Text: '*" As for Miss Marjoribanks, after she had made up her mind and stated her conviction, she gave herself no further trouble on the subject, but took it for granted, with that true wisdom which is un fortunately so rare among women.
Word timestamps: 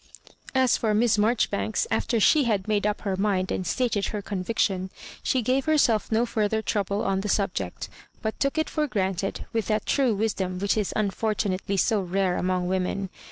'*" 0.19 0.37
As 0.55 0.77
for 0.77 0.95
Miss 0.95 1.19
Marjoribanks, 1.19 1.85
after 1.91 2.19
she 2.19 2.45
had 2.45 2.67
made 2.67 2.87
up 2.87 3.01
her 3.01 3.15
mind 3.15 3.51
and 3.51 3.67
stated 3.67 4.07
her 4.07 4.21
conviction, 4.23 4.89
she 5.21 5.43
gave 5.43 5.65
herself 5.65 6.11
no 6.11 6.25
further 6.25 6.63
trouble 6.63 7.03
on 7.03 7.21
the 7.21 7.29
subject, 7.29 7.87
but 8.23 8.39
took 8.39 8.57
it 8.57 8.67
for 8.67 8.87
granted, 8.87 9.45
with 9.53 9.67
that 9.67 9.85
true 9.85 10.15
wisdom 10.15 10.57
which 10.57 10.75
is 10.75 10.91
un 10.95 11.11
fortunately 11.11 11.77
so 11.77 12.01
rare 12.01 12.35
among 12.37 12.67
women. 12.67 13.11